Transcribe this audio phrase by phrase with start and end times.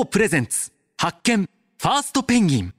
[0.00, 0.72] GO プレゼンツ。
[0.96, 1.42] 発見。
[1.42, 2.74] ファーストペンギン。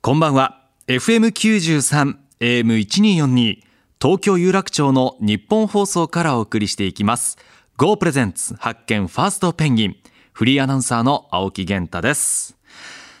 [0.00, 0.70] こんばんは。
[0.86, 3.58] FM93 AM1242
[4.00, 7.36] 東京有楽町の日本放送からお送りしていきます。
[7.76, 8.54] GO プレゼンツ。
[8.54, 9.06] 発見。
[9.06, 9.96] ファーストペンギン。
[10.32, 12.56] フリーアナウンサーの青木源太です。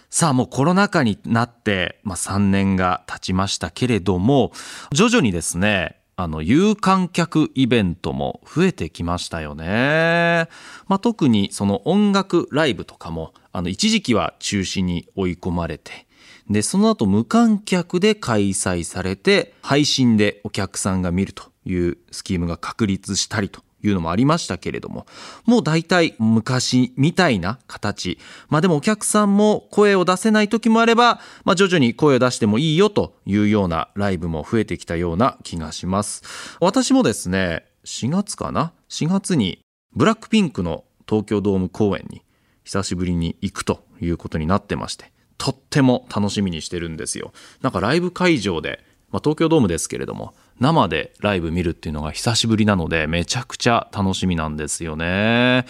[0.08, 4.50] さあもうコロナ禍になって、まあ、3年が経ちましたけれども
[4.92, 10.48] 徐々にですねあの有観客イベントも増えてきましたよね。
[10.86, 16.06] まあ、特にその音楽ライブとかもあの一時期は中止に追い込まれて
[16.50, 25.06] でその後無観客で開催されて配信でお客さんが見るというスキームが確立したりというのもありましたけれども、
[25.46, 28.18] もう大体昔みたいな形。
[28.48, 36.22] まあでもお客さんも声を出せない時もあれば、まあ徐々に声を出してもいいよというようなライブも増えてきたような気がします。
[36.60, 39.60] 私もですね、4月かな ?4 月に
[39.94, 42.22] ブラックピンクの東京ドーム公演に
[42.64, 47.32] 久しぶりに行くということになってまして、とっても楽しみにしてるんですよ。
[47.62, 55.64] なんかライブ会場で、まあ、東京ドームですけれども、生でライブ見るっていうのが久しぶりなのでめちゃくちゃ楽しみなんですよね。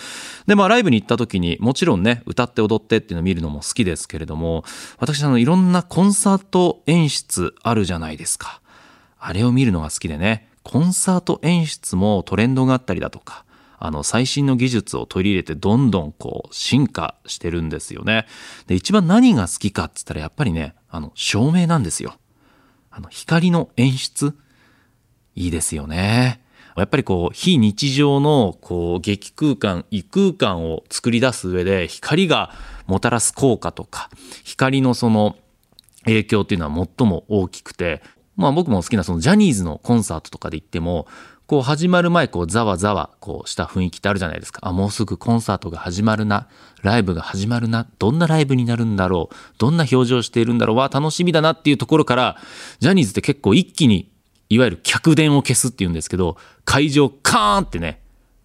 [0.46, 4.64] でまあライブに行った時にもちろんね歌って踊ってっていうのを見るのも好きですけれども
[4.98, 8.60] 私あのいろんなコンサート演出あるじゃないですか。
[9.18, 13.44] あれを見るのが好きでねコンサート演出もトレンドがあったりだとか
[13.78, 18.26] あの最新の技術を取り入れてどんどんこう進化してるんですよね。
[18.66, 22.14] で一番何が好きかっつったらやっぱりねあの照明なんですよ。
[22.90, 24.36] あの光の演出
[25.34, 26.42] いいですよね。
[26.76, 32.52] やっぱりこう非日常のこう劇空間異空間を作り出す上で光が
[32.86, 34.08] もたらす効果とか
[34.44, 35.36] 光のその
[36.04, 38.02] 影響っていうのは最も大きくて
[38.36, 41.06] まあ僕も好きなそのジャニーズのコンサートとかで行っても
[41.50, 44.60] こう始まる前こうざわざわこうした雰囲気ってあるじゃないですか。
[44.62, 46.46] あもうすぐコンサートが始まるな。
[46.82, 47.88] ライブが始まるな。
[47.98, 49.34] どんなライブになるんだろう。
[49.58, 50.76] どんな表情をしているんだろう。
[50.76, 52.36] わ楽しみだなっていうところから
[52.78, 54.09] ジャニーズって結構一気に
[54.50, 58.00] いわゆる客電を消すっていうんですけど、会場カーンってね、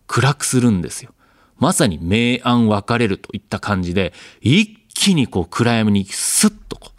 [0.07, 1.11] 暗くするんですよ。
[1.57, 6.91] まさに明暗分かれるといった感じで、一気にこう暗闇にスッとこ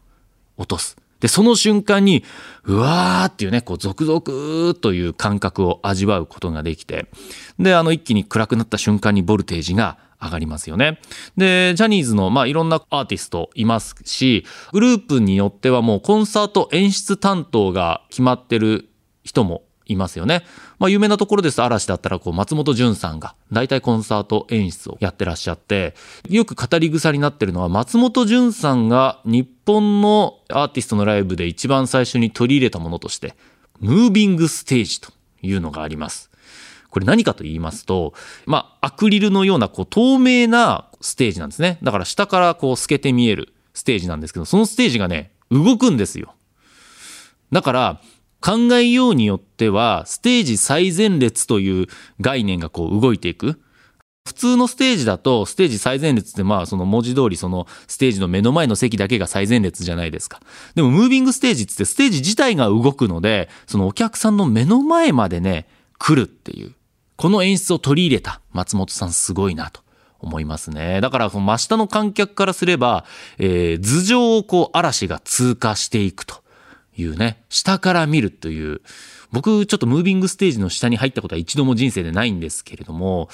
[0.59, 0.97] う落とす。
[1.21, 2.25] で、その瞬間に、
[2.65, 7.07] うわーっていうね、こう、続々という感覚を味わうことができて、
[7.59, 11.01] で、あの、一気に暗くなった瞬間にボルテージが上がりますよね。
[11.37, 18.89] で、ジャニーズの、まあ、いろんなアーティストいますし、グループによってはもうコンサート演出担当が決まってる
[19.27, 20.45] 人もいますよね。
[20.79, 25.95] まあ有名なところです嵐だったらこう松本潤さんが大体コンサート演出をやってらっしゃって
[26.29, 33.37] よく語り草になってるのは松本潤さんが日本のアーティストのライブで一番最初に取り入れたものとして
[33.81, 35.13] ムービングステージと
[35.43, 36.31] いうのがあります。
[36.91, 38.15] これ何かと言いますと、
[38.47, 41.79] まあアクリルのようなこう透明なステージなんですね。
[41.83, 46.35] だから下からこう透けて見えるステージなんですけどそのステージがね動くんですよ。
[47.53, 48.01] だから
[48.47, 51.87] 考えようによっては、ステージ最前列という
[52.21, 53.61] 概念がこう動いていく。
[54.25, 60.41] 普通のステージだと、ステージ最前列ってまあその文字通りそのステージの目の前の席だけが最前列じゃないですか。
[60.77, 65.67] でもムービングステージってステージ自体が動くので、そのお客さんの目の前までね、
[65.99, 66.73] 来るっていう。
[67.17, 69.81] この演出を取り入れた松本さんすごいなと。
[70.19, 71.01] 思いますね。
[71.03, 73.05] だから、その真下の観客からすれば、
[73.39, 76.46] えー、頭上をこう嵐が通過していくと。
[76.97, 78.81] いうね、下から見るという、
[79.33, 83.29] 僕ちょっとムービングステージの下に入ったことは一度も人生でないんですけれども、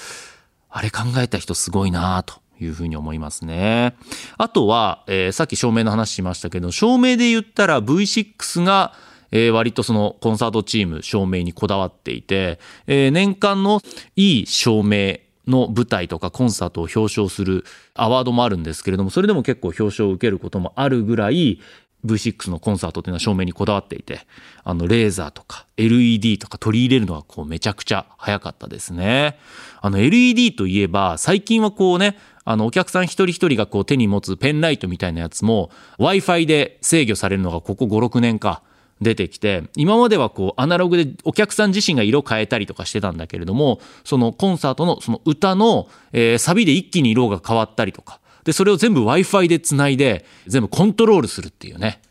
[0.69, 3.95] あれ考えた人すごいなというふうに思いますね。
[4.37, 8.93] あとは、えー、さっき照明の話しましたけど、照明で言ったら V6 が
[9.35, 13.81] えー、割とそのコンサートチーム照明にこだわっていて、えー、年間の
[14.15, 17.65] いい照明の舞台とかコンサートを表彰する
[17.95, 21.59] アワードもあるんですけれども、それでも結構表彰を受けることもあるぐらい、
[22.05, 24.25] V6 のコンサートっていうのは照明にこだわっていて、
[24.63, 29.37] あの、レーザーとか LED とか取り入れるのはこうめちゃくちゃ早かったですね。
[29.81, 38.61] あの、LED といえば、最近はこうね、あの、お客さん一人一人がこう手に持つペンライトみたいなやつも、Wi-Fi で制御されるのがここ5、6年か。
[39.01, 52.01] 出てきて今まではこうアナログでお客さん自身が色変えたりとかしてたんだけれどもそのコンサートのその歌の、えー、サビで一気に色が変わったりとかで、それを全部 Wi-Fi でつないで、全部コントロールするっていうね、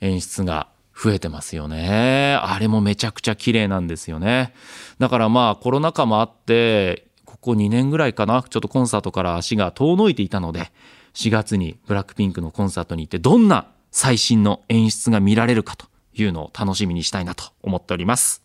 [0.00, 2.38] 演出が増えてますよね。
[2.40, 4.54] あれもめちゃくちゃ綺麗なんですよね。
[4.98, 10.72] だからまあコロナ禍もあって、ここ2年ぐらいかな、ちょっとコンサートから足が遠のいていたので、
[11.14, 18.42] 4月にブラックピンクのコンサートに行って、どんな最新の演出が見られるかというのを楽しみにしたいなと思っております。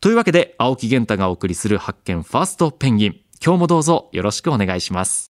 [0.00, 3.20] というわけで、青木源太がお送りする発見ファーストペンギン。
[3.44, 5.31] 今日もどうぞよろしくお願いします。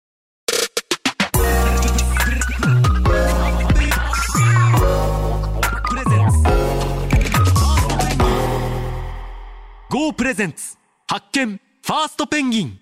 [9.91, 10.77] GO プレゼンツ。
[11.07, 11.59] 発見。
[11.83, 12.79] ファーストペンギン。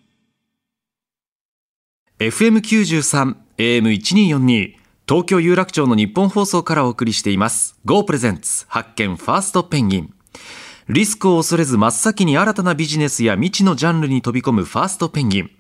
[2.20, 4.74] FM93 AM1242
[5.08, 7.80] 東京有楽町の日本放送からお送りしています。
[7.86, 8.66] Go プレゼンツ。
[8.68, 9.16] 発見。
[9.16, 10.14] ファーストペンギン。
[10.90, 15.52] リスクを恐れず真っ先に新たなビジネスや未知のジャンルに飛び込むファーストペンギン。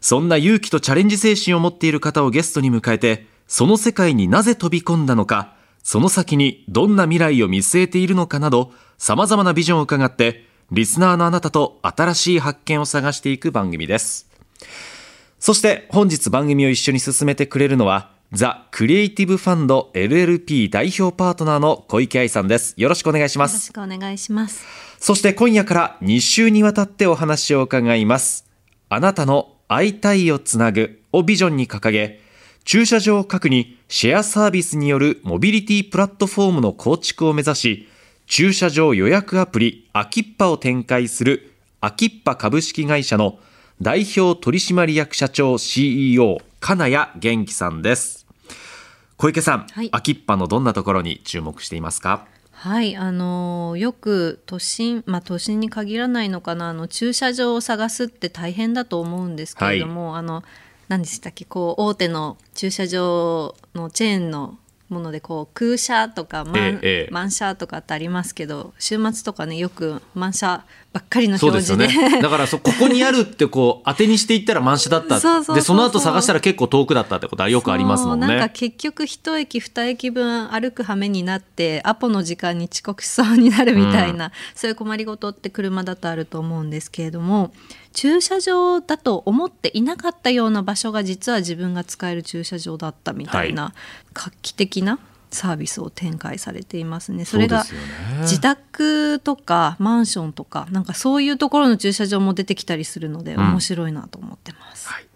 [0.00, 14.28] そんな勇気とチャレンジ精神を持っている方をゲストに迎えてその世界になぜ飛び込んだのかその先にどんな未来を見据えているのかなど様々なビジョンを伺ってリスナーのあなたと新しい発見を探していく番組です。
[15.38, 22.74] そして本日番組を一緒に進めてくれるのはザ・クリエイティブファンド LLP 代表パートナーの小池愛さんです。
[22.76, 24.64] よろしくお願いしまよろしすくお願いします。
[24.98, 28.50] そして今夜から2週にわたってお話を伺います。
[28.88, 32.20] あなたの会いたいをつなぐをビジョンに掲げ
[32.64, 37.88] 駐車場各にシェアサービスによるモビリティプラットフォームの構築を目指し
[38.26, 43.38] 駐車場予約アプリアキッパを展開するアキッパ株式会社の
[43.82, 48.26] 代表取締役社長 CEO 金谷元気さんです。
[49.18, 49.90] 小池さん、はい。
[49.92, 52.26] アキッパのどんなところに注目していますか？
[52.52, 60.42] はい、あのーよく都心、まあ都心に限らないのかな、あの駐車場を探すって大変だと思うんですけれども、あの
[60.88, 64.56] 何でしたっけ、こう大手の駐車場のチェーンの
[64.94, 70.64] ものでこう空車とか満,、ええええ満車とかってありますけど、週末とかねよく満車
[70.94, 72.08] ばっかりのそう表ですよ示で。
[72.16, 72.22] ね。
[72.22, 75.18] だからそ、ここにあるってこう、当てにしていったら満車だった。
[75.52, 78.50] で、その後探したら結構遠くだったってことはよくありますもんそうなんかね。
[78.54, 87.52] 結局一駅二駅分歩く羽目になってアポの時間に遅刻しそうになるみたいな、そういう困りごとって車だとあると思うんですけれども
[87.94, 93.72] 駐車場だと思っていなかったような場所が実は自分が使える駐車場だったみたいな、
[94.12, 94.98] 画期的な
[95.30, 97.24] サービスを展開されていますね。
[97.24, 97.64] それが
[98.22, 104.88] 自宅とかマンションとかなんかそういうところの駐車場も出てきたりするのでん面白いなと思ってます。
[104.88, 105.06] はい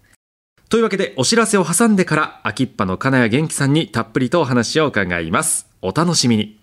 [0.68, 5.66] というわけで、お知らせを挟んでから、秋っぱの金谷元気さんにたっぷりとお話を伺います。
[5.80, 6.57] お楽しみに。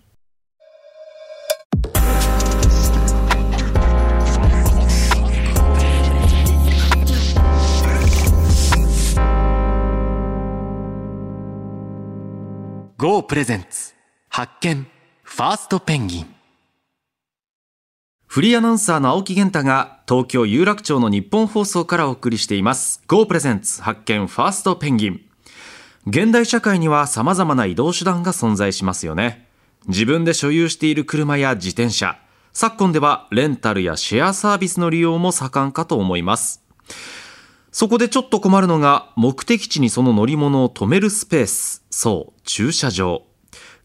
[13.16, 13.94] GO プレゼンツ。
[14.28, 14.86] 発見。
[15.24, 16.36] ファーストペンギン。
[18.28, 23.02] フリーアナウンサーの青木源太が東京有楽町の日本放送からお送りしています。
[23.08, 23.82] GO プレゼンツ。
[23.82, 24.28] 発見。
[24.28, 25.22] ファーストペンギン。
[26.06, 29.48] 現代社会には様々な移動手段が存在しますよね。
[29.88, 32.20] 自分で所有している車や自転車。
[32.52, 36.66] 昨今ではレンタルやシェアサービスの利用も盛んかと思います。
[37.72, 41.85] そこでちょっと困るのが目的地にその乗り物を止めるスペース。
[41.98, 43.24] そう、駐車場。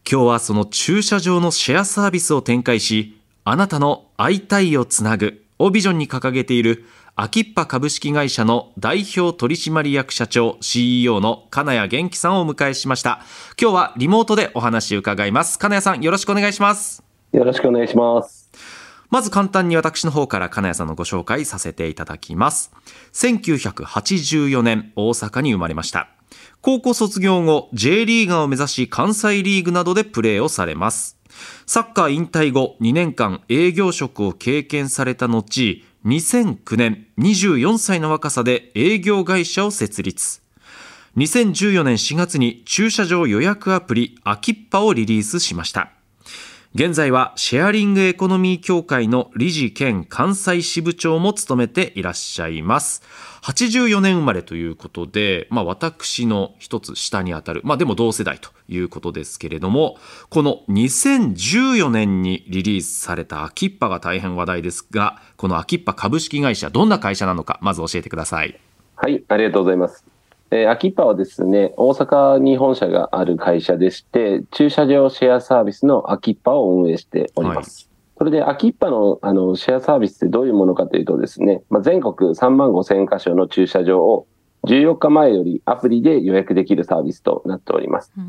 [0.05, 6.83] 今日はその駐車場のシェアサービスを展開し、あなたの会いたいをつなぐをビジョンに掲げている
[7.15, 13.21] アキッパ株式会社の代表取締役社長 CEO の金谷元気さんをお迎えしました。
[13.57, 15.57] 今日はリモートでお話を伺います。
[15.57, 17.01] 金谷さんよろしくお願いします。
[17.31, 18.51] よろしくお願いします。
[19.09, 22.73] まず簡単に私の方から金谷さんのご紹介させていただきます。
[23.13, 26.09] 1984年、大阪に生まれました。
[26.61, 31.17] 高校卒業後、J リーガーを目指し関西リーグなどでプレーをされます。
[31.65, 40.43] サッカー引退後、2年間営業職を経験された後、2009年、24歳の若さで営業会社を設立。
[41.17, 45.91] 2014年4月に駐車場予約アプリアキッパをリリースしました。
[46.73, 53.01] 現在はシェアリングエコノミー協会の理事兼関西支部長も務めていらっしゃいます。
[53.43, 59.97] 84年生まれということで、まあ私の一つ下にあたる、まあでも同世代ということですけれども、
[60.29, 68.57] この2014年にリリースされたアキッパが大変話題ですが、このアキッパ株式会社、どんな会社なのか、まず教えてください。
[68.95, 70.05] はい、ありがとうございます。
[70.51, 77.89] えー、アキッパはですね、大阪に本社がある会社でして、駐車場シェアサービスのアキッパを運営しております。
[78.17, 84.27] それで、アキッパのあのシェアサービスってどういうものかというとですね、まあ、全国3万5千箇所の駐車場を
[84.65, 88.11] 14日前よりアプリで予約できるサービスとなっております。
[88.17, 88.23] うん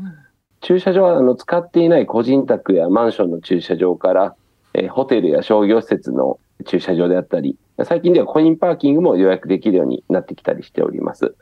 [0.65, 4.35] 駐車場はあの使っていない個人宅やマンションの駐車場から、
[4.73, 11.35] えーホテルや商業施設の駐車場であったり、最近ではコインパーキングも予約できるようになってきたりしております。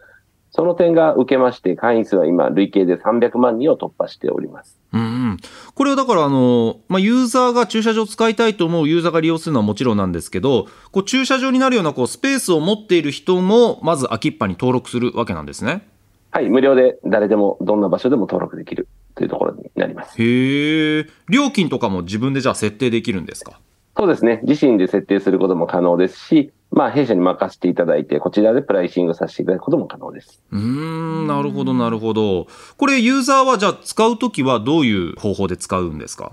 [0.52, 4.78] その点が受けまして、会員数は今、累計で300万人を突破しております。
[4.94, 5.38] うんうん、
[5.74, 15.88] これはだからあの、まあ、ユーザーが駐車場を使いたいと思うユーザーが利用するのはもちろんなんですけど、こう駐車場になるようなこうスペースを持っている人も、まずアキッパに登録するわけなんですね。
[16.32, 20.22] はい、無料で誰でもどんな場所でも登録できるというところになります。
[20.22, 21.08] へえ。
[21.30, 23.60] 料金とかも自分でじゃあ設定できるんですか？
[23.98, 24.40] そうですね。
[24.44, 30.42] 自身で設定することも可能ですし、まあ、弊社に任せていただいて、こちらでプライシングさせていただくことも可能です。
[30.52, 32.48] うーん、なるほど、なるほど。
[32.78, 36.32] これ、ユーザーはじゃあ使うときはどういう方法で使うんですか？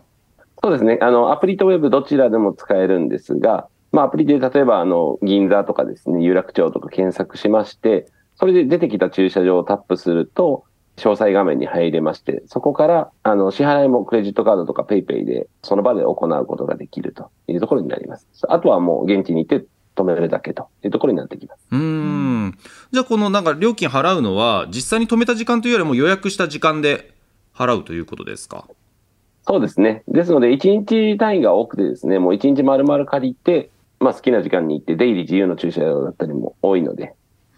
[0.62, 0.98] そうですね。
[1.02, 10.62] あの、アプリとウェブどちらでも使えるんですが、まあ、アプリで例えば、あの、銀座とかですね、有楽町とか検索しまして、それで出てきた駐車場をタップすると、
[10.98, 18.26] 詳細画面に入れまして、そこから、あの、支払いもクレジットカードとかペイペイで、その場で行うことができるというところになります。
[18.48, 21.66] あとはもう現地に行って止めるだけというところになってきます。
[21.70, 22.58] うーん。
[22.92, 27.12] じゃあ、このなんか料金払うのは、実際に止めた時間というよりも予約した時間で
[27.54, 28.64] 払うということですか？
[29.46, 30.02] そうですね。
[30.08, 37.14] ですので、1日単位が多くてですね、もう1日丸々借りて、まあ好きな時間に行って、出入り自由の駐車場だったりも多いので、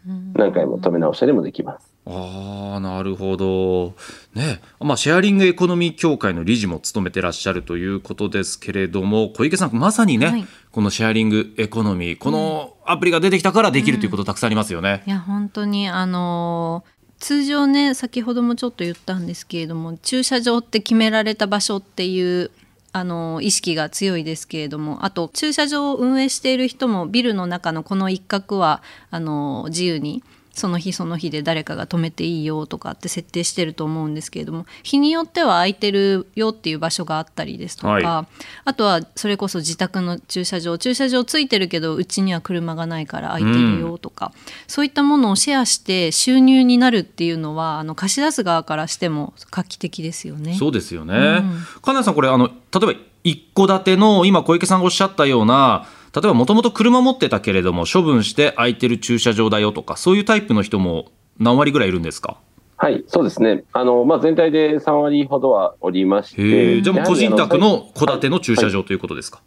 [0.07, 1.91] 何回も止め直したりもできます。
[2.07, 3.95] ああ、なるほど。
[4.35, 4.61] ね。
[4.81, 15.03] まあ、シェアリングエコノミー協会の理事も務めてらっしゃるということですけれども、小池さん、まさにね、はいこのシェアリングエコノミー、このアプリが出てきたからできるということたくさんありますよね。
[15.05, 22.51] いや本当にあのー通常ね先ほどもちょっと言ったんですけれども駐車場って決められた場所っていう
[22.93, 38.27] あの意識が強いですけれどもあと駐車場を運営している人もビルの中のこの一角はあの自由にその日その日で誰かが止めていいよとかって設定してると思うんですけれども日によっては空いてるよっていう場所があったりですとか、はい
[38.65, 44.33] あとはそれこそ自宅の駐車場駐車場ついてるけどうちには車がないから空いてるよとか、
[44.67, 50.55] そういったものをシェアして収入になるっていうのはあの貸し出す側からしても画期的ですよね。
[50.55, 51.15] そうですよね。
[51.15, 52.53] うん金谷さん、これ、あの、例
[52.83, 61.07] えば一戸建ての、今小池さんがおっしゃったような、例えばもともと車持ってたけれども、処分して空いてる駐車場だよとか、そういうタイプの人も
[61.39, 62.37] 何割ぐらいいるんですか？
[62.77, 63.65] はい、そうですね。
[63.73, 66.79] あの、まあ、全体で3割ほどはおりましへて。
[66.79, 69.41] え、じゃあもう個人宅の戸建ての駐車はい場ということですか？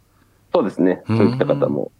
[0.54, 1.02] そうですね。
[1.08, 1.90] うんそういった方も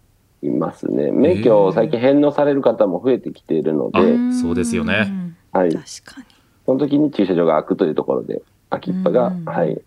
[0.41, 1.11] いますね。
[1.11, 5.73] 免許を最近返納される方も増えてきているので、あそうですよねうんはい。
[5.73, 5.83] 確
[6.15, 6.27] かに
[6.65, 9.79] その時に駐車場が開くというところで、空きっぱが、うんはい。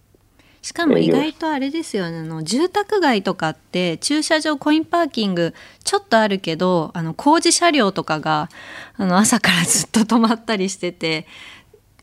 [0.69, 8.51] しかも意外とあれですよねあの住宅街とかって駐車場コインパーキングちょっとあるけどあの工事車両とかが
[8.99, 11.27] あの朝からずっと止まったりしてて。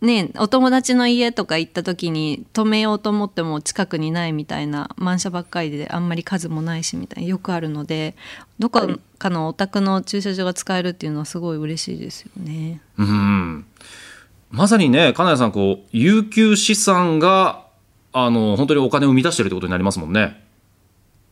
[0.02, 8.14] ね、お友達の家とか行った時に止めようと思っても近くにないみたいな満車ばっかりであんまり数もないしみたいなよくあるので
[8.60, 12.82] どこかのお宅の駐車場が使えるっていうのはすごい嬉しいですよね。
[12.98, 13.66] うん。
[14.52, 17.65] まさにね、金谷さん、こう、有給資産が、
[18.18, 20.42] あの、本当にお金を生み出してるってことになりますもんね。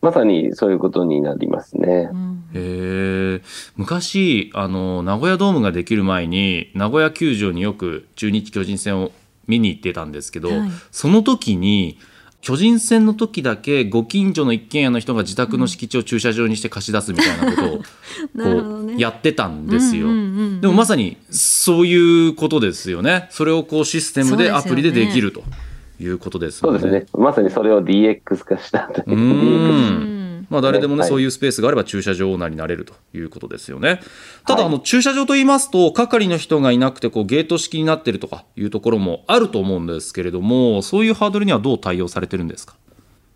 [0.02, 2.10] まさにそういうことになりますね。
[2.12, 3.42] うんへえ
[3.78, 9.12] 昔あの名古屋ドームができる前に名古屋球場によく中日巨人戦を
[9.48, 11.98] 見に行ってたんですけど、はいその時に
[12.42, 17.78] 巨人戦の時だけご近所の一軒家の人が自宅の敷地を駐車場にして貸し出すみたいなことを
[18.44, 20.08] こうねやってたんですよ。
[20.08, 23.30] うんうんうんうんでもまさにそういうことですよね。
[23.32, 25.46] それをこうシステムでアプリでできると
[26.00, 26.80] いうことですもね。
[26.80, 27.22] そうんですね。
[27.22, 30.10] まさにそれを DX 化したという。
[30.10, 34.02] うまあ、誰でもね、はいそういうスペースがあれば駐車場オーナーになれるということですよね。
[34.46, 42.76] ただ、はいあの駐車場と言いますと係の人がいなくてこうゲート式になってるとかいうところもあると思うんですけれどもそういうハードルにはどう対応されてるんですか？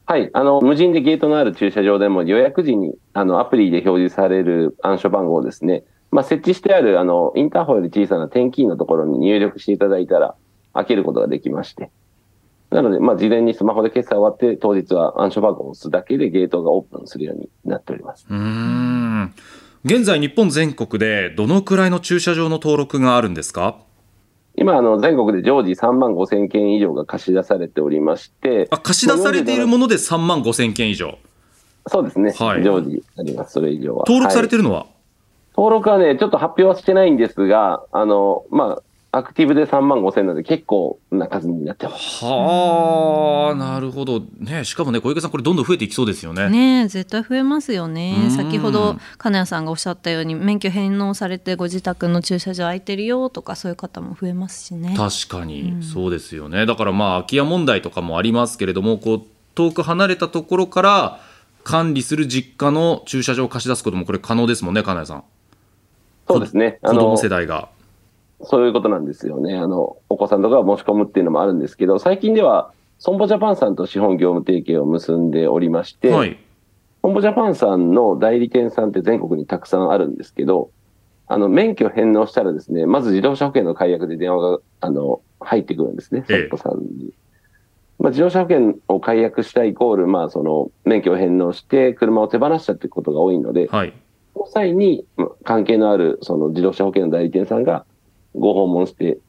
[0.05, 0.29] はい。
[0.31, 5.83] あの、無人でゲートのある駐車場でも予約時に、あの、アプリで表示される暗証番号ですね。
[6.11, 10.35] まあ、設置してある、あの、インターホンより小さな点キーのところに入力していただいたら、
[10.73, 11.91] 開けることができまして。
[12.69, 18.25] なので、まあ、事前にスマホで決済終わって、当日は暗証番号を押すだけでゲートがオープンするようになっております。
[18.29, 19.33] うーん。
[19.85, 23.77] 現在日本全国でどのくらいの駐車場の登録があるんですか？
[24.59, 31.19] 今、あの、全国で常時3万5千件以上が貸し出されておりまして、あ貸し出されているもので3万5千件以上。
[31.87, 32.33] そうですね。
[32.37, 32.63] はい。
[32.63, 34.03] 常時あります、それ以上は。
[34.07, 34.87] 登録されてる、るのは、
[35.55, 38.83] 登録はね、ちょっと発表はしてないんですが、あの、まあ、
[39.17, 42.23] アクティブで3万5千なので結構な数になってます。
[42.23, 44.21] はあなるほど。
[44.39, 46.49] ねしかもね小池さんこれどんどん増えていきそうですよね。
[46.49, 48.31] ねえ絶対増えますようねん。
[48.31, 54.93] 先ほど金谷さんがおっしゃったように免許返納されてご自宅の駐車場空いてるよとかそういう方も増えますしね。
[54.95, 55.83] 確かに、うん。
[55.83, 56.65] そうですよね。
[56.65, 59.21] だからまあ空き家問題とかもありますけれどもこう
[59.55, 61.19] 遠く離れたところから
[61.63, 65.23] 管理する実家の駐車場を貸し出すこともこれ可能ですもんね金谷さん。
[66.27, 66.79] そうですね。
[66.83, 67.69] あの子供、世代が
[68.41, 69.57] そういうことなんですよね。
[69.57, 76.37] あの、お子さんとかが申し込むっていうのもあるんですけど、最近では、損保ジャパンさんと資本業務提携を結んでおりまして、はい
[77.03, 80.71] 損保ジャパンさんの代理店さんって全国にたくさんあるんですけど、
[81.27, 87.13] あの、免許返納したらですね、まず自動車保険の解約で電話が、あの、入ってくるんですね、ええ損保さんに。
[87.99, 93.93] まあ、自動車保険を解約したイコール、まあ、その免許を返納して車を手放したってことが多いので、はい。
[94.33, 97.85] その際にまあ関係のあるその自動車保険の代理店さんが
[98.37, 99.19] ご訪問して、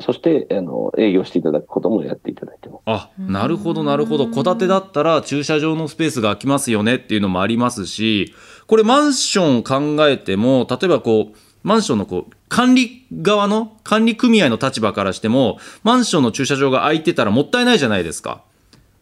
[0.00, 2.82] そしてあの営業していただくこともやっていただいてます。
[2.86, 4.26] あ、なるほど、なるほど。
[4.26, 8.34] 戸建てだったら駐車場のスペースが空きますよねっていうのもありますし、
[8.66, 9.62] これマンション
[9.96, 18.42] 考えても、例えばこう、マンションのこう、管理側の、管理組合の立場からしても、マンションの駐車場が空いてたらもったいないじゃないですか。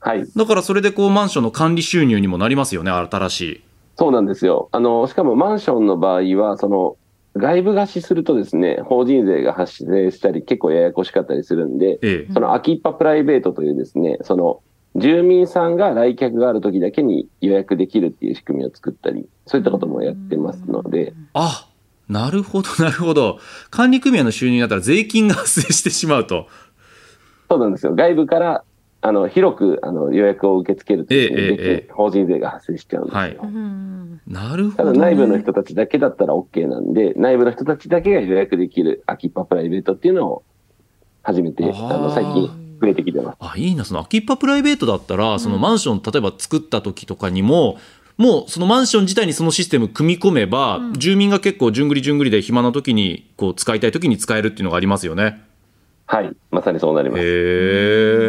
[0.00, 3.60] はい、だからそれでこう、マンションの管理収入にもなりますよね、新しい。
[3.96, 4.68] そうなんですよ。
[4.72, 6.96] あの、しかもマンションの場合は、その、
[7.38, 12.32] 外部貸しするとですね、法人税が発生したり、結構ややこしかったりするんで、ええ。
[12.32, 14.60] その空きっぱプライベートというですね、その、
[14.96, 21.68] 住民さんが来客がある時だけに予約できるっていう仕組みを作ったり、そういったこともやってますので、あ、
[22.08, 23.38] なるほど、なるほど。
[23.70, 26.48] 管理組合の収入だったら税金が発生してしまうと。
[27.50, 27.94] そうなんですよ。
[27.94, 28.64] 外部から、
[29.00, 33.48] あの、広く、あの、予約を受け付けるとええ法人税が発生しちゃうんですよ。
[34.26, 34.98] なるほど、ただね。
[34.98, 40.42] 内部の人たちだけだったら OK なんで、内部の人たちだけが予約できる空きっぱプライベートっていうのを
[41.22, 42.50] 始めて、あの、最近
[42.80, 43.36] 増えてきてます。
[43.40, 47.78] あいいなその空きっぱプライベートだったら、そのマンション例えば作った時とかにも
[48.16, 55.40] もうそのマンション自体にそのシステム組み込めば、住民が結構じゅんぐりじゅんぐりで暇な時にこう使いたい時に使えるっていうのがありますよね。
[56.06, 56.32] はい。
[56.50, 57.22] まさにそうなります。
[57.22, 57.24] へ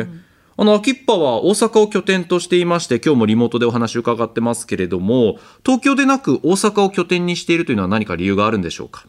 [0.01, 0.28] え。
[0.61, 9.05] あの秋っぱは大阪を拠点としていまして今日もリモートでお話を伺ってますけれども東京でなく大阪を拠点にしているというのは何か理由があるんでしょうか？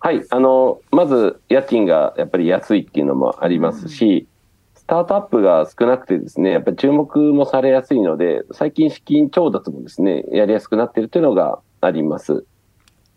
[0.00, 0.22] はい。
[0.28, 4.26] あの、まず、家賃がやっぱり安いっていうのもありますし、
[4.74, 12.44] スタートアップが少なくてですね、やっぱり注目もされやすいので、最近資金調達もですね、やりやすくなっているというのがあります。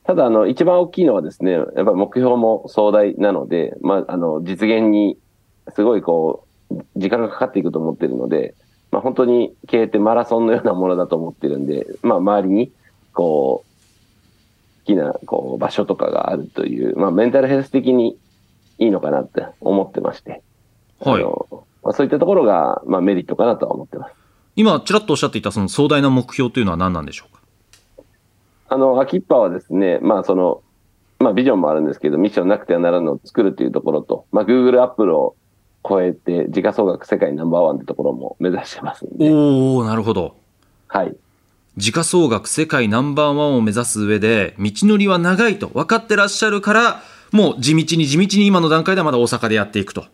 [0.05, 5.17] ただ、あの、一番大きいのはですね、やっぱり目標も壮大なので、まあ、あの、実現に
[5.75, 6.46] すごいこう、
[6.95, 8.55] 時間がかかっていくと思っているので、
[8.91, 12.71] まあ、本当に経営ってマラソンのようなものだと思ってるんで、まあ、周りに、
[13.13, 13.67] こう、
[14.79, 18.17] 好きなこう場所とかがあるという、まあ、メンタルヘルス的に
[18.77, 20.41] いいのかなって思ってまして、
[20.99, 21.23] はい。
[21.23, 24.15] まあ、そういったところが、まあ、メリットかなとは思ってます。
[24.55, 27.41] 今ちらっとおっしゃっていたその壮大な目標というのは何なんでしょうか？
[28.69, 30.61] あの、アキッパはですね、まあ、その、
[31.19, 35.35] まあ、ビジョンもあるんですけど、ミッションなくてはならぬを作るというところと、まあ、Google、Apple を
[35.87, 40.35] 超えて、時価総額世界ナンバーワンってところも目指してますんで、おおなるほど
[40.87, 41.15] はい。
[41.77, 50.05] 時価総額世界ナンバーワンを目指す上で道のりは長いと分かってらっしゃるからもう地道に地道に今の段階ではまだ大阪でやっていくと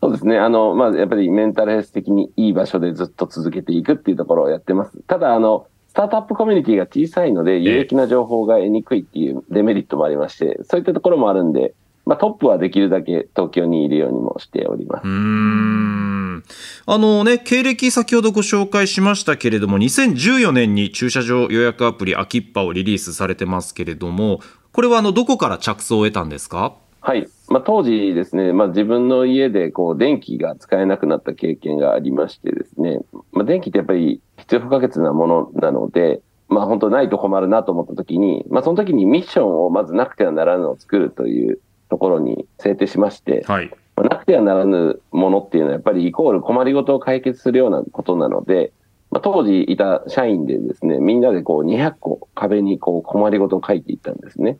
[0.00, 0.38] そうですね。
[0.38, 4.92] あの、まあ、やっぱりメンタルヘルス的にいい場所でずっと続けていくっていうところをやってます。
[5.08, 11.74] ただ、あの、スタートアップコミュニティが小さいので、有益な情報が得にくいっていうデメリットもありまして、そういったところもあるんで、
[12.08, 15.10] まあ、トップはできるだけ東京にいるようにもしておりますうー。
[15.10, 16.42] ん
[16.86, 24.40] あのね経歴先ほどご紹介しましたけれども2014年に駐車場予約アプリアキッパをリリースされてますけれども
[24.72, 26.74] これはあのどこから着想を得たんですか？
[27.00, 27.28] はい。
[27.48, 33.00] まあ、当時ですね、まあ、自分の家でこう電気が使えなくなった経験がありましてですね、
[33.32, 48.72] まあ、電気ってやっぱり必要不可欠なものなので、まあ、本当ないと困るなと思った時に、まあ、その時にミッションをまずなくてはならぬのを作るというところに制定しまして、はいまあなくてはならぬものっていうのはやっぱりイコール困りごとを解決するようなことなので、
[49.10, 54.58] まあ、当時いた社員でですね、みんなでこう200個壁にこう困りごとを書いていったんですね。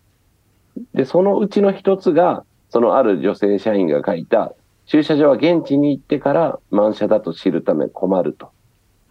[0.94, 4.54] で、そのうちの一つが、そのある女性社員が書いた、
[4.86, 8.50] 駐車場は現地に行ってから満車だと知るため困ると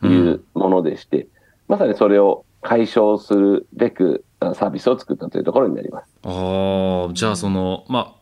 [0.03, 1.27] いうものでして、
[1.67, 6.08] まさにそれを解消するべくあサービスを作ったというところになります。
[6.23, 8.17] ああじゃあそのまあ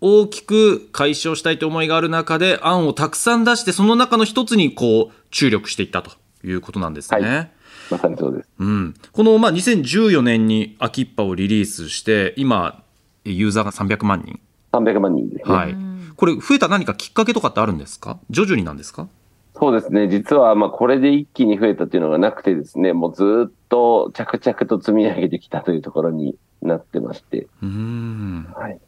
[0.00, 7.20] 大きく解消したいという思いがある中で案をたくさん出してその中の一つにこう注力していったということなんですね。
[7.20, 7.50] はい
[7.90, 8.48] まさにそうです。
[8.60, 12.84] うん、この、まあ、2014年にアキッパをリリースして今
[13.24, 14.38] ユーザーが300万人、
[14.72, 15.54] 300万人ですね。
[15.56, 15.76] はい、
[16.14, 18.20] これ増えた何かきっかけとかってあるんですか？
[18.30, 19.08] 徐々になんですか？
[19.54, 20.08] そうですね。
[20.08, 28.78] 実は、まあ、これで一気に増えたっていうのがなくてですね、もうずっと着々と積み上げてきたというところになってまして、うーんはい。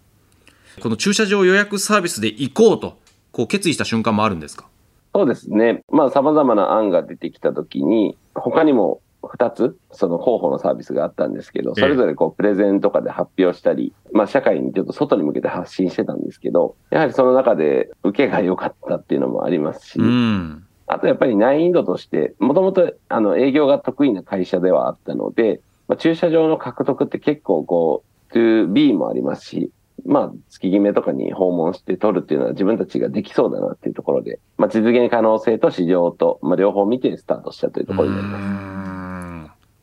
[0.81, 2.96] この駐車場予約サービスで行こうと
[3.33, 4.66] こう決意した瞬間もあるんですか？
[5.14, 5.83] そうですね。
[5.90, 20.64] まあ、様々な案が出てきたときに、他にも2つ、その候補のサービスがあったんですけど、それぞれこう、プレゼンとかで発表したり、まあ、社会にちょっと外に向けて発信してたんですけど、やはりその中で受けが良かったっていうのもありますし、うん。
[20.87, 29.70] あとやっぱり難易度として、もともとあの営業が得意な会社ではあったので、まあ、駐車場の獲得って結構こう、2B もありますし、
[30.04, 39.01] まあ、月決めとかに訪問して取るっていうのは自分たちができそうだなっていうところで、まあ、実現可能性と市場と、まあ、両方見てスタートしたというところになります。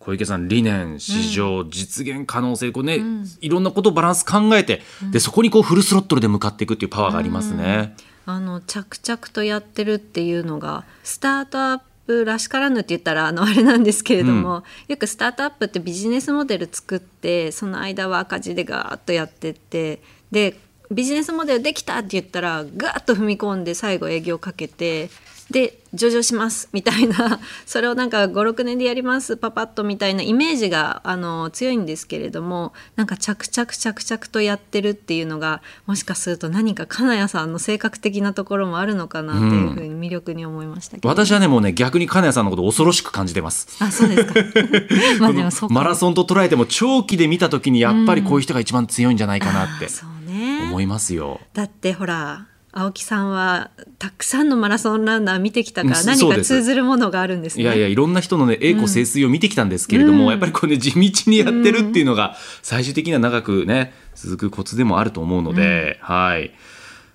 [0.10, 3.00] 小池さん理念市場、実現可能性こうね、
[3.41, 7.95] いろんなことをバランス考えて、でそこにこうフルスロットルで向かっていくっていうパワーがありますね。
[8.26, 20.60] あの着々とやってるっていうのがスタートアップらしからぬって言ったらあのあれなんですけれども、よくスタートアップってビジネスモデル作ってその間は赤字でガーッとやってってで
[20.91, 25.10] ビジネスモデルできたって言ったらガーッと踏み込んで最後営業かけて
[25.51, 27.39] で上場しますみたいな。
[27.65, 43.67] それをなんか56年でやりますパパッとみたいなイメージがあの強いんですけれどもなんか着々着々とやってるっていうのがもしかすると何か金谷さんの性格的なところもあるのかなっていうふうに魅力に思いましたけど、私はねもうね逆に金谷さんのことを恐ろしく感じてます。
[43.79, 44.33] あそうですか。
[45.19, 50.63] まあでもそマラソンと捉えても長期で見た時にやっぱりこういう人が一番強いんじゃないかなってあそうね。
[50.65, 51.39] 思いますよ。
[51.53, 52.45] だってほら
[52.80, 57.63] 青木さんはたくさんのマラソンランナー見てきたからうん何か通ずるものがあるんですね。
[57.63, 66.52] いやいやいろんな人のね栄枯盛衰を見てきたんですけれども、やっぱりこうね地道にやってるっていうのが最終的には長くね続くコツでもあると思うので、はい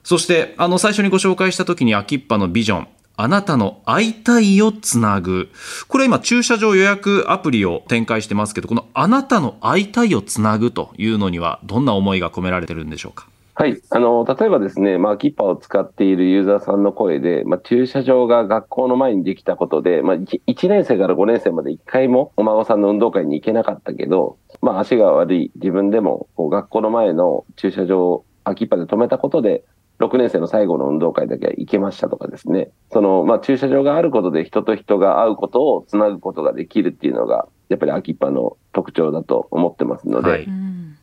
[0.03, 5.48] そしてあの最初にご紹介した時に秋っぱのビジョンあなたの会いたいをつなぐ。
[5.88, 13.29] これ今駐車場予約アプリを展開してますけど、このあなたの会いたいをつなぐというのにはどんな思いが込められてるんでしょうか？
[13.56, 13.80] はい。
[13.90, 29.62] あの、例えばですね、まあ、キッパーを使っているユーザーさんの声で、まあ、駐車場が学校の前にできたことで、まあ、1年生から5年生まで1回もお孫さんの運動会に行けなかったけど、まあ、足が悪い自分でも、こう、学校の前の駐車場を秋っぱで止めたことで、
[30.00, 32.70] 6年生の最後の運動会だけ行けましたとかですね。
[32.92, 40.98] その、まあ、駐車場があることで人と人が会うことをつなぐことができるっていうのが、やっぱり秋っぱの特徴だと思ってますので、はいうん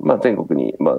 [0.00, 0.94] まあ、全国に、まあ、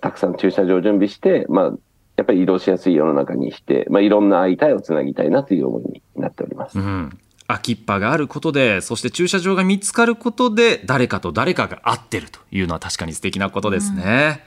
[0.00, 1.72] たくさん駐車場を準備して、まあ、
[2.16, 6.78] やっぱり移動しやすい世の中にして、まあ、いろんな会いたいをつなぎたいなという思いになっております。
[6.78, 7.18] うん。
[7.48, 14.42] 空きっぱがあることで、そして駐車場が見つかることで、誰かと誰かが会ってるというのは確かに素敵なことですね。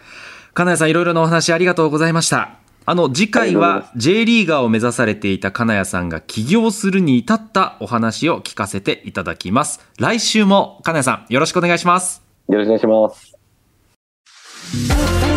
[0.53, 2.55] 金谷さん、いろいろなお話ありがとうございました。
[2.85, 9.87] あの、次回は J リーガーを目指されていた金谷さんが起業するに至ったお話を聞かせていただきます。
[9.99, 12.23] 来週も金谷さん、よろしくお願いします。
[12.47, 13.09] よろしくお願いしま
[15.23, 15.28] す。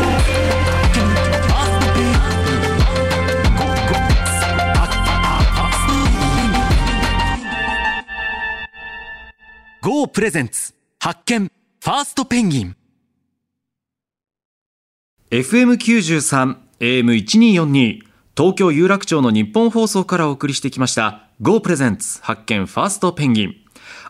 [9.85, 12.77] GO プレゼンツ発見ファーストペンギン。
[15.33, 18.03] FM93 AM1242
[18.37, 23.57] 東京有楽町の日本放送からお送りしてきました GO プレゼンツ発見ファーストペンギン。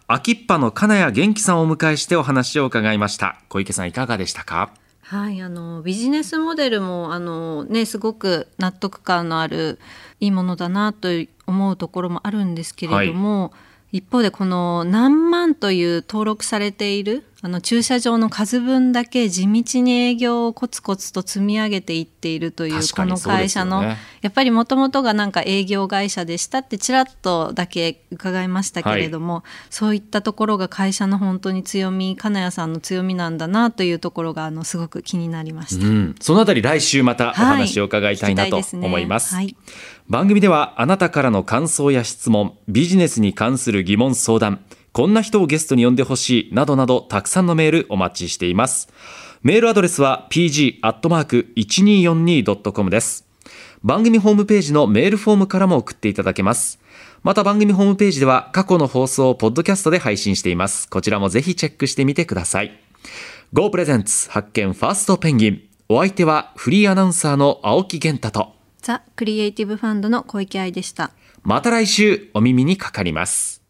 [0.08, 3.40] 秋っぱの金谷元気さんをお迎えしてお話を伺いました。
[3.48, 4.74] 小池さんいかがでしたか？
[5.00, 9.78] はい、あのビジネスモデルもあの、ね、すごく納得感のある
[10.20, 11.08] いいものだなと
[11.46, 13.54] 思うところもあるんですけれども、
[13.92, 23.96] 一方でこの何万という登録されているあの駐車場の数分だけ地道に営業をコツコツと積み上げていっているというこの会社の、や
[24.28, 35.84] っぱりもともとがなんか営業会社でしたってちらっとだけ伺いましたけれども、そういったところが会社の本当に強み金谷さんの強みなんだなというところがあのすごく気になりました。
[35.84, 37.46] うん、そのあたり来週またおはい。
[37.62, 38.86] 話を伺いたいなと聞きですね。
[38.86, 39.34] 思います。
[39.34, 39.56] はい。
[40.08, 44.60] 番組ではあなたからの感想や質問、ビジネスに関する疑問相談、
[44.92, 48.90] こんな人をゲストに呼んでほしいなどなどたくさんのメールお待ちしています。
[49.42, 53.24] メールアドレスは pg.1242.com です。
[53.82, 56.78] 番組ホームページのメールフォームからも送っていただけます。
[57.22, 60.90] また番組ホームページでは過去の放送をポッドキャストで配信しています。
[60.90, 62.78] こちらもぜひチェックしてみてください。
[63.54, 65.62] Go プレゼンツ発見ファーストペンギン。
[65.88, 71.12] お相手はフリーアナウンサーの青木源太と、ザ・クリエイティブファンドの小池愛でした。
[71.42, 73.61] また来週お耳にかかります。